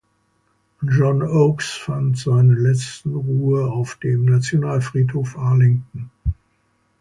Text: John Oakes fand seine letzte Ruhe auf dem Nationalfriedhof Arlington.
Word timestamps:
John 0.83 1.21
Oakes 1.21 1.73
fand 1.77 2.17
seine 2.17 2.55
letzte 2.55 3.09
Ruhe 3.09 3.71
auf 3.71 3.97
dem 4.01 4.25
Nationalfriedhof 4.25 5.37
Arlington. 5.37 6.09